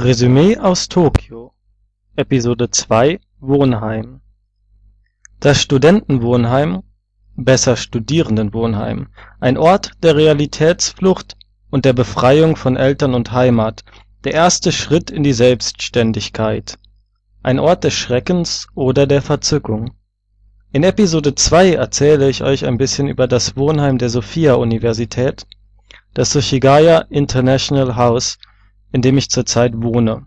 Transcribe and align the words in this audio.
Resümee 0.00 0.56
aus 0.56 0.88
Tokio 0.88 1.54
Episode 2.14 2.70
2 2.70 3.18
Wohnheim 3.40 4.20
Das 5.40 5.60
Studentenwohnheim 5.60 6.84
(besser 7.34 7.76
Studierendenwohnheim), 7.76 9.08
ein 9.40 9.58
Ort 9.58 9.90
der 10.04 10.14
Realitätsflucht 10.14 11.36
und 11.70 11.84
der 11.84 11.94
Befreiung 11.94 12.54
von 12.54 12.76
Eltern 12.76 13.12
und 13.12 13.32
Heimat, 13.32 13.82
der 14.22 14.34
erste 14.34 14.70
Schritt 14.70 15.10
in 15.10 15.24
die 15.24 15.32
Selbstständigkeit. 15.32 16.78
Ein 17.42 17.58
Ort 17.58 17.82
des 17.82 17.94
Schreckens 17.94 18.68
oder 18.76 19.04
der 19.08 19.20
Verzückung. 19.20 19.94
In 20.70 20.84
Episode 20.84 21.34
2 21.34 21.72
erzähle 21.72 22.30
ich 22.30 22.44
euch 22.44 22.66
ein 22.66 22.78
bisschen 22.78 23.08
über 23.08 23.26
das 23.26 23.56
Wohnheim 23.56 23.98
der 23.98 24.10
Sophia-Universität, 24.10 25.44
das 26.14 26.30
Suchigaya 26.30 27.00
International 27.10 27.96
House 27.96 28.38
in 28.92 29.02
dem 29.02 29.18
ich 29.18 29.30
zurzeit 29.30 29.72
wohne. 29.82 30.26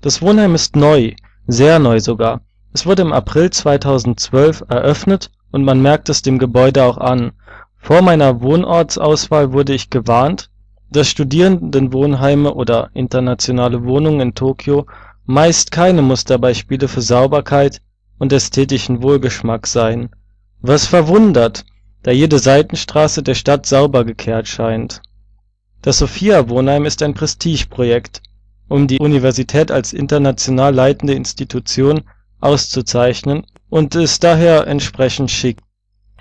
Das 0.00 0.22
Wohnheim 0.22 0.54
ist 0.54 0.76
neu, 0.76 1.14
sehr 1.46 1.78
neu 1.78 2.00
sogar. 2.00 2.40
Es 2.72 2.86
wurde 2.86 3.02
im 3.02 3.12
April 3.12 3.50
2012 3.50 4.64
eröffnet 4.68 5.30
und 5.50 5.64
man 5.64 5.82
merkt 5.82 6.08
es 6.08 6.22
dem 6.22 6.38
Gebäude 6.38 6.84
auch 6.84 6.98
an. 6.98 7.32
Vor 7.76 8.02
meiner 8.02 8.40
Wohnortsauswahl 8.40 9.52
wurde 9.52 9.74
ich 9.74 9.90
gewarnt, 9.90 10.50
dass 10.90 11.08
Studierendenwohnheime 11.08 12.54
oder 12.54 12.90
internationale 12.94 13.84
Wohnungen 13.84 14.20
in 14.20 14.34
Tokio 14.34 14.86
meist 15.26 15.70
keine 15.70 16.02
Musterbeispiele 16.02 16.88
für 16.88 17.02
Sauberkeit 17.02 17.80
und 18.18 18.32
ästhetischen 18.32 19.02
Wohlgeschmack 19.02 19.66
seien, 19.66 20.10
was 20.60 20.86
verwundert, 20.86 21.64
da 22.02 22.10
jede 22.10 22.38
Seitenstraße 22.38 23.22
der 23.22 23.34
Stadt 23.34 23.66
sauber 23.66 24.04
gekehrt 24.04 24.48
scheint 24.48 25.02
das 25.82 25.98
Sophia-Wohnheim 25.98 26.84
ist 26.84 27.02
ein 27.02 27.14
Prestigeprojekt, 27.14 28.22
um 28.68 28.86
die 28.86 28.98
Universität 28.98 29.70
als 29.70 29.94
international 29.94 30.74
leitende 30.74 31.14
Institution 31.14 32.02
auszuzeichnen 32.40 33.46
und 33.70 33.94
ist 33.94 34.22
daher 34.22 34.66
entsprechend 34.66 35.30
schick. 35.30 35.58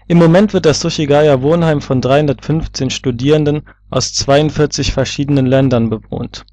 Im 0.08 0.18
Moment 0.18 0.54
wird 0.54 0.66
das 0.66 0.80
Suchigaya-Wohnheim 0.80 1.82
von 1.82 2.00
315 2.00 2.90
Studierenden 2.90 3.64
aus 3.90 4.14
42 4.14 4.94
verschiedenen 4.94 5.46
Ländern 5.46 5.90
bewohnt. 5.90 6.46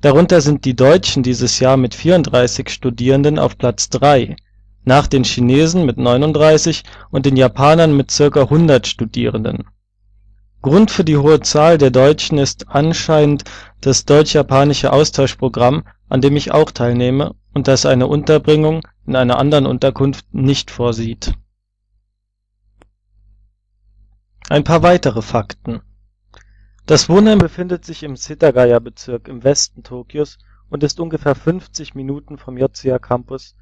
Darunter 0.00 0.40
sind 0.40 0.64
die 0.64 0.74
Deutschen 0.74 1.22
dieses 1.22 1.60
Jahr 1.60 1.76
mit 1.76 1.94
34 1.94 2.68
Studierenden 2.68 3.38
auf 3.38 3.56
Platz 3.56 3.88
3, 3.90 4.34
nach 4.84 5.06
den 5.06 5.22
Chinesen 5.22 5.86
mit 5.86 5.96
39 5.96 6.82
und 7.10 7.24
den 7.24 7.36
Japanern 7.36 7.96
mit 7.96 8.12
ca. 8.14 8.42
100 8.42 8.86
Studierenden 8.88 9.64
Grund 10.62 10.92
für 10.92 11.02
die 11.02 11.16
hohe 11.16 11.40
Zahl 11.40 11.76
der 11.76 11.90
Deutschen 11.90 12.38
ist 12.38 12.68
anscheinend 12.68 13.42
das 13.80 14.04
deutsch-japanische 14.04 14.92
Austauschprogramm, 14.92 15.82
an 16.08 16.20
dem 16.20 16.36
ich 16.36 16.52
auch 16.52 16.70
teilnehme 16.70 17.34
und 17.52 17.66
das 17.66 17.84
eine 17.84 18.06
Unterbringung 18.06 18.86
in 19.04 19.16
einer 19.16 19.40
anderen 19.40 19.66
Unterkunft 19.66 20.24
nicht 20.32 20.70
vorsieht. 20.70 21.34
Ein 24.48 24.62
paar 24.62 24.84
weitere 24.84 25.20
Fakten 25.20 25.80
Das 26.86 27.08
Wohnheim 27.08 27.40
befindet 27.40 27.84
sich 27.84 28.04
im 28.04 28.14
Setagaya-Bezirk 28.14 29.26
im 29.26 29.42
Westen 29.42 29.82
Tokios 29.82 30.38
und 30.70 30.84
ist 30.84 31.00
ungefähr 31.00 31.34
50 31.34 31.96
Minuten 31.96 32.38
vom 32.38 32.56
Yotsuya 32.56 33.00
Campus 33.00 33.56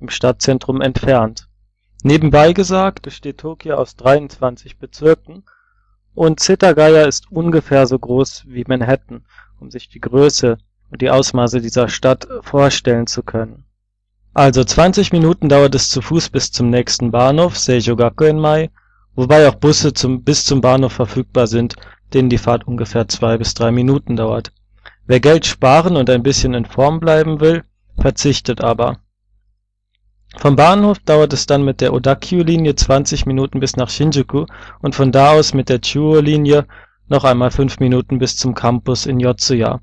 im 0.00 0.10
Stadtzentrum 0.10 0.82
entfernt. 0.82 1.48
Nebenbei 2.02 2.52
gesagt 2.52 3.00
besteht 3.00 3.38
Tokio 3.38 3.76
aus 3.76 3.96
23 3.96 4.78
Bezirken 4.78 5.44
und 6.14 6.40
Setagaya 6.40 7.04
ist 7.04 7.30
ungefähr 7.30 7.86
so 7.86 7.98
groß 7.98 8.44
wie 8.46 8.64
Manhattan, 8.66 9.24
um 9.60 9.70
sich 9.70 9.88
die 9.88 10.00
Größe 10.00 10.58
und 10.90 11.00
die 11.00 11.10
Ausmaße 11.10 11.60
dieser 11.60 11.88
Stadt 11.88 12.28
vorstellen 12.42 13.06
zu 13.06 13.22
können. 13.22 13.64
Also 14.34 14.64
20 14.64 15.12
Minuten 15.12 15.48
dauert 15.48 15.74
es 15.74 15.90
zu 15.90 16.00
Fuß 16.00 16.30
bis 16.30 16.52
zum 16.52 16.70
nächsten 16.70 17.10
Bahnhof 17.10 17.58
Seijogakuenmai, 17.58 18.70
wobei 19.14 19.48
auch 19.48 19.56
Busse 19.56 19.92
zum, 19.92 20.24
bis 20.24 20.44
zum 20.44 20.60
Bahnhof 20.60 20.92
verfügbar 20.92 21.46
sind, 21.46 21.76
denen 22.14 22.30
die 22.30 22.38
Fahrt 22.38 22.66
ungefähr 22.66 23.08
zwei 23.08 23.36
bis 23.36 23.54
drei 23.54 23.70
Minuten 23.70 24.16
dauert. 24.16 24.52
Wer 25.06 25.20
Geld 25.20 25.44
sparen 25.46 25.96
und 25.96 26.08
ein 26.08 26.22
bisschen 26.22 26.54
in 26.54 26.64
Form 26.64 27.00
bleiben 27.00 27.40
will, 27.40 27.64
verzichtet 27.98 28.62
aber 28.62 28.98
vom 30.38 30.56
Bahnhof 30.56 30.98
dauert 31.00 31.34
es 31.34 31.46
dann 31.46 31.62
mit 31.62 31.80
der 31.80 31.92
Odakyu-Linie 31.92 32.74
20 32.74 33.26
Minuten 33.26 33.60
bis 33.60 33.76
nach 33.76 33.90
Shinjuku 33.90 34.46
und 34.80 34.94
von 34.94 35.12
da 35.12 35.32
aus 35.32 35.52
mit 35.52 35.68
der 35.68 35.80
Chuo-Linie 35.80 36.66
noch 37.08 37.24
einmal 37.24 37.50
5 37.50 37.80
Minuten 37.80 38.18
bis 38.18 38.36
zum 38.36 38.54
Campus 38.54 39.04
in 39.04 39.20
Yotsuya. 39.20 39.80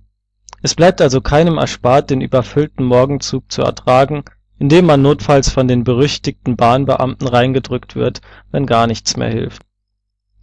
Es 0.64 0.74
bleibt 0.74 1.02
also 1.02 1.22
keinem 1.22 1.60
erspart, 1.60 2.10
den 2.10 2.22
überfüllten 2.22 2.84
Morgenzug 2.84 3.52
zu 3.52 3.62
ertragen, 3.62 4.24
indem 4.58 4.88
man 4.88 5.04
notfalls 5.04 5.52
von 5.52 5.68
den 5.68 5.84
berüchtigten 5.84 6.58
Bahnbeamten 6.58 7.28
reingedrückt 7.28 7.96
wird, 7.96 8.22
wenn 8.52 8.66
gar 8.66 8.88
nichts 8.88 9.16
mehr 9.16 9.30
hilft. 9.30 9.62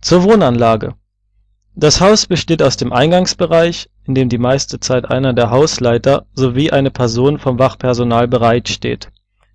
Zur 0.01 0.23
Wohnanlage. 0.23 0.95
Das 1.75 2.01
Haus 2.01 2.27
besteht 2.27 2.63
aus 2.63 2.77
dem 2.77 2.93
Eingangsbereich, 2.93 3.91
in 4.05 4.15
dem 4.15 4.29
die 4.29 4.39
meiste 4.39 4.79
Zeit 4.79 5.11
einer 5.11 5.33
der 5.33 5.51
Hausleiter 5.51 6.27
sowie 6.33 6.71
eine 6.71 6.93
Person 6.93 7.39
vom 7.39 7.59
Wachpersonal 7.59 8.29
bereitsteht 8.29 9.11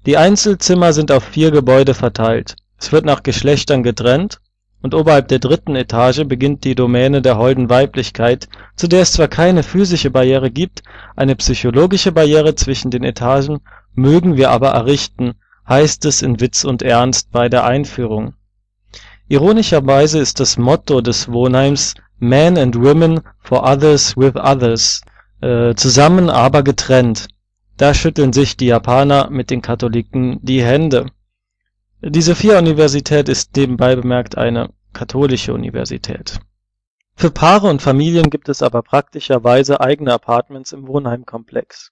die 0.06 0.18
Einzelzimmer 0.18 0.94
sind 0.94 1.12
auf 1.12 1.24
vier 1.24 1.52
Gebäude 1.52 1.94
verteilt. 1.94 2.56
Es 2.80 2.92
wird 2.92 3.06
nach 3.06 3.22
Geschlechtern 3.22 3.84
getrennt 3.84 4.40
und 4.82 4.96
oberhalb 4.96 5.28
der 5.28 5.38
dritten 5.38 5.76
Etage 5.76 6.24
beginnt 6.26 6.64
die 6.64 6.74
Domäne 6.74 7.22
der 7.22 7.38
holden 7.38 7.70
Weiblichkeit, 7.70 8.48
zu 8.76 8.88
der 8.88 9.02
es 9.02 9.14
zwar 9.14 9.28
keine 9.28 9.62
physische 9.62 10.10
Barriere 10.10 10.50
gibt, 10.50 10.82
eine 11.16 11.36
psychologische 11.36 12.12
Barriere 12.12 12.56
zwischen 12.56 12.90
den 12.90 13.04
Etagen 13.04 13.60
mögen 13.94 14.38
wir 14.38 14.50
aber 14.50 14.70
errichten, 14.70 15.36
heißt 15.68 16.06
es 16.06 16.24
in 16.24 16.40
Witz 16.40 16.64
und 16.64 16.82
Ernst 16.82 17.32
bei 17.32 17.50
der 17.50 17.66
Einführung. 17.66 18.34
Ironischerweise 19.28 20.20
ist 20.20 20.40
das 20.40 20.58
Motto 20.58 21.02
des 21.02 21.32
Wohnheims 21.32 21.94
Men 22.18 22.58
and 22.58 22.76
Women 22.76 23.22
for 23.40 23.64
Others 23.64 24.18
with 24.18 24.36
Others, 24.36 25.02
äh, 25.42 25.76
zusammen 25.76 26.30
aber 26.30 26.64
getrennt 26.64 27.28
da 27.78 27.94
schütteln 27.94 28.34
sich 28.34 28.58
die 28.58 28.68
Japaner 28.68 29.30
mit 29.30 29.50
den 29.50 29.62
Katholiken 29.62 30.40
die 30.42 30.64
Hände. 30.64 31.08
Die 32.02 32.22
Sophia-Universität 32.22 33.30
ist 33.30 33.56
nebenbei 33.56 33.96
bemerkt 33.96 34.38
eine 34.38 34.70
katholische 34.94 35.54
Universität. 35.54 36.40
Für 37.16 37.30
Paare 37.30 37.68
und 37.68 37.82
Familien 37.82 38.30
gibt 38.30 38.50
es 38.50 38.64
aber 38.64 38.82
praktischerweise 38.82 39.80
eigene 39.82 40.14
Apartments 40.14 40.72
im 40.72 40.88
Wohnheimkomplex. 40.88 41.92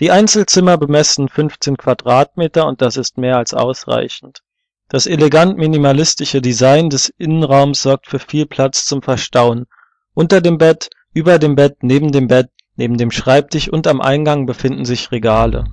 Die 0.00 0.10
Einzelzimmer 0.10 0.76
bemessen 0.76 1.28
15 1.28 1.76
Quadratmeter 1.76 2.66
und 2.66 2.82
das 2.82 2.96
ist 2.96 3.18
mehr 3.18 3.36
als 3.36 3.54
ausreichend. 3.54 4.42
Das 4.88 5.06
elegant 5.06 5.58
minimalistische 5.58 6.40
Design 6.40 6.88
des 6.88 7.08
Innenraums 7.08 7.82
sorgt 7.82 8.06
für 8.06 8.18
viel 8.18 8.46
Platz 8.46 8.86
zum 8.86 9.02
Verstauen. 9.02 9.66
Unter 10.14 10.40
dem 10.40 10.58
Bett, 10.58 10.90
über 11.12 11.38
dem 11.38 11.56
Bett, 11.56 11.82
neben 11.82 12.12
dem 12.12 12.28
Bett 12.28 12.50
Neben 12.78 12.96
dem 12.96 13.10
Schreibtisch 13.10 13.68
und 13.68 13.88
am 13.88 14.00
Eingang 14.00 14.46
befinden 14.46 14.84
sich 14.84 15.10
Regale. 15.10 15.64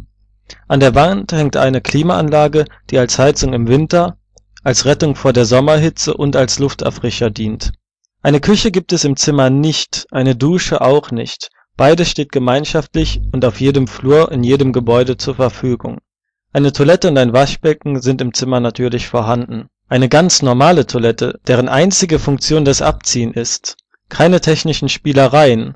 An 0.67 0.79
der 0.79 0.95
Wand 0.95 1.33
hängt 1.33 1.55
eine 1.55 1.79
Klimaanlage, 1.79 2.66
die 2.89 2.97
als 2.97 3.19
Heizung 3.19 3.53
im 3.53 3.67
Winter, 3.67 4.17
als 4.63 4.85
Rettung 4.85 5.13
vor 5.13 5.31
der 5.31 5.45
Sommerhitze 5.45 6.16
und 6.16 6.35
als 6.35 6.57
Lufterfrischer 6.57 7.29
dient. 7.29 7.73
Eine 8.23 8.39
Küche 8.39 8.71
gibt 8.71 8.91
es 8.91 9.03
im 9.03 9.17
Zimmer 9.17 9.51
nicht, 9.51 10.07
eine 10.09 10.35
Dusche 10.35 10.81
auch 10.81 11.11
nicht. 11.11 11.51
Beides 11.77 12.09
steht 12.09 12.31
gemeinschaftlich 12.31 13.22
und 13.31 13.46
auf 13.46 13.61
jedem 13.61 13.87
Flur 13.87 14.31
in 14.31 14.43
jedem 14.43 14.73
Gebäude 14.73 15.16
zur 15.16 15.35
Verfügung. 15.35 15.99
Eine 16.53 16.73
Toilette 16.73 17.09
und 17.09 17.19
ein 17.19 17.34
Waschbecken 17.34 18.02
sind 18.02 18.19
im 18.19 18.34
Zimmer 18.34 18.59
natürlich 18.59 19.07
vorhanden. 19.07 19.67
Eine 19.87 20.09
ganz 20.09 20.41
normale 20.41 20.87
Toilette, 20.87 21.40
deren 21.46 21.69
einzige 21.69 22.17
Funktion 22.17 22.66
das 22.66 22.81
Abziehen 22.81 23.31
ist. 23.31 23.78
Keine 24.09 24.41
technischen 24.41 24.90
Spielereien, 24.90 25.75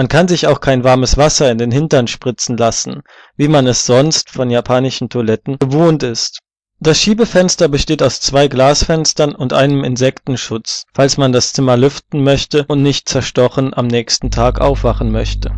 man 0.00 0.08
kann 0.08 0.28
sich 0.28 0.46
auch 0.46 0.62
kein 0.62 0.82
warmes 0.82 1.18
Wasser 1.18 1.50
in 1.50 1.58
den 1.58 1.70
Hintern 1.70 2.06
spritzen 2.06 2.56
lassen, 2.56 3.02
wie 3.36 3.48
man 3.48 3.66
es 3.66 3.84
sonst 3.84 4.30
von 4.30 4.48
japanischen 4.48 5.10
Toiletten 5.10 5.58
gewohnt 5.58 6.02
ist. 6.02 6.38
Das 6.78 6.98
Schiebefenster 6.98 7.68
besteht 7.68 8.02
aus 8.02 8.18
zwei 8.18 8.48
Glasfenstern 8.48 9.34
und 9.34 9.52
einem 9.52 9.84
Insektenschutz, 9.84 10.86
falls 10.94 11.18
man 11.18 11.32
das 11.34 11.52
Zimmer 11.52 11.76
lüften 11.76 12.24
möchte 12.24 12.64
und 12.66 12.80
nicht 12.80 13.10
zerstochen 13.10 13.74
am 13.74 13.88
nächsten 13.88 14.30
Tag 14.30 14.58
aufwachen 14.58 15.10
möchte. 15.10 15.54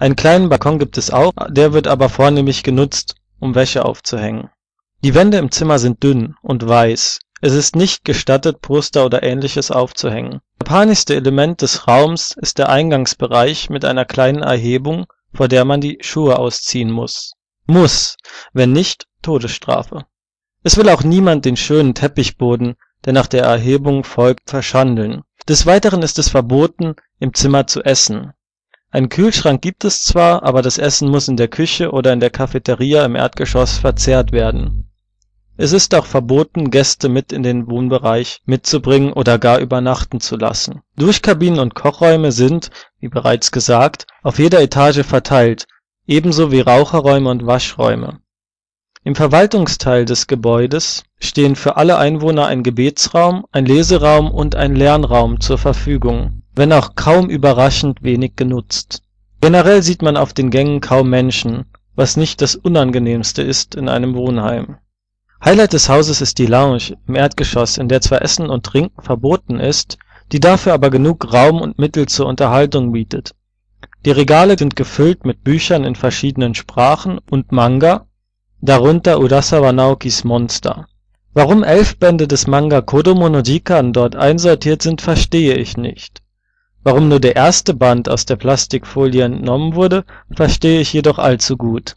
Einen 0.00 0.16
kleinen 0.16 0.48
Balkon 0.48 0.80
gibt 0.80 0.98
es 0.98 1.12
auch, 1.12 1.30
der 1.48 1.72
wird 1.72 1.86
aber 1.86 2.08
vornehmlich 2.08 2.64
genutzt, 2.64 3.14
um 3.38 3.54
Wäsche 3.54 3.84
aufzuhängen. 3.84 4.50
Die 5.04 5.14
Wände 5.14 5.38
im 5.38 5.52
Zimmer 5.52 5.78
sind 5.78 6.02
dünn 6.02 6.34
und 6.42 6.66
weiß, 6.66 7.20
es 7.40 7.54
ist 7.54 7.74
nicht 7.74 8.04
gestattet, 8.04 8.60
Poster 8.60 9.06
oder 9.06 9.22
Ähnliches 9.22 9.70
aufzuhängen. 9.70 10.40
Japanischste 10.60 11.14
Element 11.14 11.62
des 11.62 11.88
Raums 11.88 12.36
ist 12.40 12.58
der 12.58 12.68
Eingangsbereich 12.68 13.70
mit 13.70 13.84
einer 13.84 14.04
kleinen 14.04 14.42
Erhebung, 14.42 15.06
vor 15.32 15.48
der 15.48 15.64
man 15.64 15.80
die 15.80 15.98
Schuhe 16.02 16.38
ausziehen 16.38 16.90
muss. 16.90 17.34
Muss, 17.66 18.16
wenn 18.52 18.72
nicht, 18.72 19.06
Todesstrafe. 19.22 20.04
Es 20.62 20.76
will 20.76 20.88
auch 20.90 21.02
niemand 21.02 21.44
den 21.44 21.56
schönen 21.56 21.94
Teppichboden, 21.94 22.76
der 23.04 23.14
nach 23.14 23.26
der 23.26 23.44
Erhebung 23.44 24.04
folgt, 24.04 24.50
verschandeln. 24.50 25.22
Des 25.48 25.64
Weiteren 25.64 26.02
ist 26.02 26.18
es 26.18 26.28
verboten, 26.28 26.94
im 27.18 27.32
Zimmer 27.32 27.66
zu 27.66 27.82
essen. 27.82 28.32
Einen 28.90 29.08
Kühlschrank 29.08 29.62
gibt 29.62 29.84
es 29.84 30.02
zwar, 30.02 30.42
aber 30.42 30.62
das 30.62 30.76
Essen 30.76 31.08
muss 31.08 31.28
in 31.28 31.36
der 31.36 31.48
Küche 31.48 31.92
oder 31.92 32.12
in 32.12 32.20
der 32.20 32.30
Cafeteria 32.30 33.04
im 33.04 33.16
Erdgeschoss 33.16 33.78
verzehrt 33.78 34.32
werden. 34.32 34.89
Es 35.62 35.74
ist 35.74 35.94
auch 35.94 36.06
verboten, 36.06 36.70
Gäste 36.70 37.10
mit 37.10 37.32
in 37.32 37.42
den 37.42 37.68
Wohnbereich 37.68 38.40
mitzubringen 38.46 39.12
oder 39.12 39.38
gar 39.38 39.58
übernachten 39.58 40.18
zu 40.18 40.36
lassen. 40.36 40.80
Duschkabinen 40.96 41.60
und 41.60 41.74
Kochräume 41.74 42.32
sind, 42.32 42.70
wie 42.98 43.08
bereits 43.08 43.52
gesagt, 43.52 44.06
auf 44.22 44.38
jeder 44.38 44.62
Etage 44.62 45.02
verteilt, 45.04 45.66
ebenso 46.06 46.50
wie 46.50 46.62
Raucherräume 46.62 47.28
und 47.28 47.44
Waschräume. 47.44 48.20
Im 49.04 49.14
Verwaltungsteil 49.14 50.06
des 50.06 50.26
Gebäudes 50.26 51.04
stehen 51.18 51.56
für 51.56 51.76
alle 51.76 51.98
Einwohner 51.98 52.46
ein 52.46 52.62
Gebetsraum, 52.62 53.44
ein 53.52 53.66
Leseraum 53.66 54.30
und 54.30 54.56
ein 54.56 54.74
Lernraum 54.74 55.40
zur 55.40 55.58
Verfügung, 55.58 56.42
wenn 56.54 56.72
auch 56.72 56.94
kaum 56.94 57.28
überraschend 57.28 58.02
wenig 58.02 58.34
genutzt. 58.34 59.02
Generell 59.42 59.82
sieht 59.82 60.00
man 60.00 60.16
auf 60.16 60.32
den 60.32 60.48
Gängen 60.48 60.80
kaum 60.80 61.10
Menschen, 61.10 61.66
was 61.94 62.16
nicht 62.16 62.40
das 62.40 62.56
Unangenehmste 62.56 63.42
ist 63.42 63.74
in 63.74 63.90
einem 63.90 64.14
Wohnheim 64.14 64.78
Highlight 65.42 65.72
des 65.72 65.88
Hauses 65.88 66.20
ist 66.20 66.38
die 66.38 66.44
Lounge 66.44 66.98
im 67.08 67.16
Erdgeschoss, 67.16 67.78
in 67.78 67.88
der 67.88 68.02
zwar 68.02 68.20
Essen 68.20 68.50
und 68.50 68.66
Trinken 68.66 69.00
verboten 69.00 69.58
ist, 69.58 69.96
die 70.32 70.40
dafür 70.40 70.74
aber 70.74 70.90
genug 70.90 71.32
Raum 71.32 71.62
und 71.62 71.78
Mittel 71.78 72.06
zur 72.06 72.26
Unterhaltung 72.26 72.92
bietet. 72.92 73.34
Die 74.04 74.10
Regale 74.10 74.58
sind 74.58 74.76
gefüllt 74.76 75.24
mit 75.24 75.42
Büchern 75.42 75.84
in 75.84 75.94
verschiedenen 75.94 76.54
Sprachen 76.54 77.18
und 77.30 77.52
Manga, 77.52 78.06
darunter 78.60 79.18
Urasawa 79.18 79.72
Naokis 79.72 80.24
Monster. 80.24 80.86
Warum 81.32 81.62
elf 81.62 81.96
Bände 81.96 82.28
des 82.28 82.46
Manga 82.46 82.82
Kodomo 82.82 83.30
no 83.30 83.40
Jikan 83.40 83.94
dort 83.94 84.16
einsortiert 84.16 84.82
sind, 84.82 85.00
verstehe 85.00 85.54
ich 85.54 85.78
nicht. 85.78 86.22
Warum 86.82 87.08
nur 87.08 87.20
der 87.20 87.36
erste 87.36 87.72
Band 87.72 88.10
aus 88.10 88.26
der 88.26 88.36
Plastikfolie 88.36 89.24
entnommen 89.24 89.74
wurde, 89.74 90.04
verstehe 90.34 90.80
ich 90.80 90.92
jedoch 90.92 91.18
allzu 91.18 91.56
gut 91.56 91.94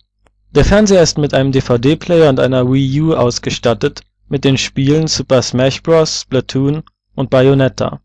der 0.54 0.66
Fernseher 0.66 1.02
ist 1.02 1.18
mit 1.18 1.34
einem 1.34 1.52
DVD-Player 1.52 2.30
und 2.30 2.40
einer 2.40 2.72
Wii 2.72 3.02
U 3.02 3.16
ausgestattet 3.16 4.02
mit 4.28 4.44
den 4.44 4.60
Spielen 4.60 5.08
Super 5.08 5.42
Smash 5.42 5.82
Bros., 5.82 6.22
Splatoon 6.22 6.84
und 7.16 7.32
Bayonetta. 7.32 8.02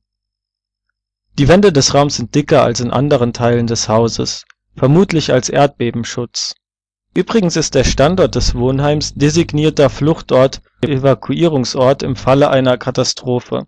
Die 1.38 1.46
Wände 1.46 1.72
des 1.72 1.92
Raums 1.92 2.16
sind 2.16 2.34
dicker 2.34 2.62
als 2.62 2.80
in 2.80 2.90
anderen 2.90 3.34
Teilen 3.34 3.66
des 3.66 3.90
Hauses, 3.90 4.46
vermutlich 4.76 5.30
als 5.30 5.50
Erdbebenschutz. 5.50 6.54
Übrigens 7.14 7.56
ist 7.56 7.74
der 7.74 7.84
Standort 7.84 8.34
des 8.34 8.54
Wohnheims 8.54 9.12
designierter 9.14 9.90
Fluchtort/Evakuierungsort 9.90 12.02
im 12.02 12.16
Falle 12.16 12.48
einer 12.48 12.78
Katastrophe, 12.78 13.66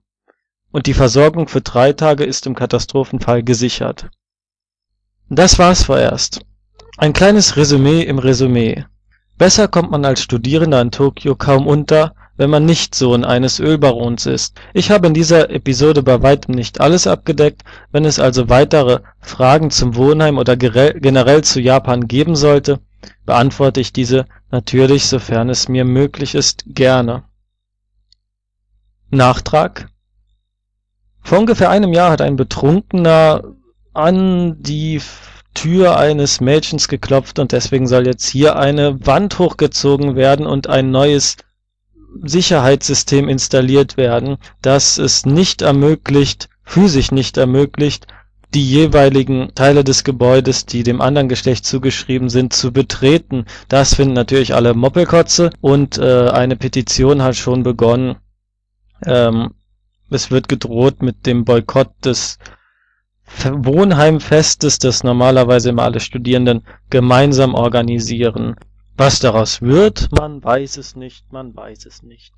und 0.73 0.87
die 0.87 0.95
Versorgung 0.95 1.49
für 1.49 1.61
drei 1.61 1.93
Tage 1.93 2.25
ist 2.25 2.47
im 2.47 2.55
Katastrophenfall 2.55 3.43
gesichert. 3.43 4.09
Das 5.29 5.59
war's 5.59 5.83
vorerst 5.83 6.47
ein 6.97 7.13
kleines 7.13 7.57
Resümee 7.57 8.03
im 8.03 8.19
Resümee: 8.19 8.85
Besser 9.39 9.69
kommt 9.69 9.91
man 9.91 10.05
als 10.05 10.23
Studierender 10.23 10.81
in 10.81 10.91
Tokio 10.91 11.35
kaum 11.35 11.67
unter, 11.67 12.15
wenn 12.37 12.51
man 12.51 12.65
nicht 12.65 12.95
Sohn 12.95 13.25
eines 13.25 13.61
Ölbarons 13.61 14.27
ist. 14.27 14.59
Ich 14.73 14.91
habe 14.91 15.07
in 15.07 15.15
dieser 15.15 15.51
Episode 15.51 16.03
bei 16.03 16.23
weitem 16.23 16.55
nicht 16.55 16.81
alles 16.81 17.07
abgedeckt, 17.07 17.65
wenn 17.93 18.05
es 18.05 18.19
also 18.19 18.49
weitere 18.49 19.01
Fragen 19.21 19.71
zum 19.71 19.95
Wohnheim 19.95 20.39
oder 20.39 20.57
generell 20.57 21.45
zu 21.45 21.61
Japan 21.61 22.09
geben 22.09 22.37
sollte, 22.37 22.81
beantworte 23.27 23.81
ich 23.81 23.93
diese 23.93 24.27
natürlich, 24.51 25.07
sofern 25.07 25.51
es 25.51 25.69
mir 25.69 25.85
möglich 25.85 26.35
ist, 26.35 26.65
gerne. 26.67 27.25
Nachtrag 29.11 29.89
Vor 31.23 31.39
ungefähr 31.39 31.71
einem 31.71 31.93
Jahr 31.93 32.11
hat 32.11 32.21
ein 32.21 32.37
Betrunkener 32.37 33.43
an 33.93 34.63
die 34.63 35.01
Tür 35.61 35.99
eines 35.99 36.41
Mädchens 36.41 36.89
geklopft 36.89 37.39
und 37.39 37.53
deswegen 37.53 37.87
soll 37.87 38.07
jetzt 38.07 38.27
hier 38.27 38.57
eine 38.57 39.07
Wand 39.07 39.39
hochgezogen 39.39 40.17
werden 40.17 40.47
und 40.47 40.71
ein 40.71 40.91
neues 40.91 41.37
Sicherheitssystem 42.23 43.29
installiert 43.29 43.99
werden, 43.99 44.39
das 44.63 44.97
es 44.97 45.27
nicht 45.27 45.61
ermöglicht, 45.61 46.49
physisch 46.65 47.13
nicht 47.13 47.37
ermöglicht, 47.37 48.07
die 48.55 48.67
jeweiligen 48.67 49.55
Teile 49.55 49.85
des 49.85 50.03
Gebäudes, 50.03 50.65
die 50.65 50.83
dem 50.83 51.03
anderen 51.03 51.29
Geschlecht 51.29 51.67
zugeschrieben 51.67 52.31
sind, 52.31 52.55
zu 52.55 52.73
betreten. 52.73 53.45
Das 53.69 53.97
finden 53.97 54.15
natürlich 54.15 54.55
alle 54.55 54.73
Moppelkotze 54.73 55.51
und 55.61 55.99
äh, 55.99 56.31
eine 56.31 56.57
Petition 56.57 57.23
hat 57.23 57.37
schon 57.37 57.65
begonnen. 57.65 58.17
Ähm, 59.05 59.51
es 60.09 60.31
wird 60.31 60.49
gedroht 60.49 61.03
mit 61.03 61.27
dem 61.27 61.45
Boykott 61.45 61.91
des 62.03 62.39
Wohnheimfestes, 63.45 64.79
das 64.79 65.03
normalerweise 65.03 65.71
immer 65.71 65.85
alle 65.85 66.01
Studierenden 66.01 66.63
gemeinsam 66.91 67.55
organisieren. 67.55 68.57
Was 68.97 69.21
daraus 69.21 69.63
wird, 69.63 70.09
man 70.13 70.43
weiß 70.43 70.77
es 70.77 70.97
nicht, 70.97 71.33
man 71.33 71.55
weiß 71.55 71.87
es 71.87 72.03
nicht. 72.03 72.35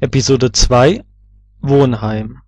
Episode 0.00 0.52
2 0.52 1.04
Wohnheim 1.60 2.40